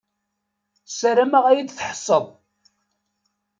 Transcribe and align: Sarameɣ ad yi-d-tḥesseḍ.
Sarameɣ 0.97 1.43
ad 1.47 1.55
yi-d-tḥesseḍ. 1.57 2.25